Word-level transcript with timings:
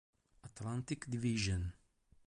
Atlantic 0.41 1.05
Division 1.11 1.69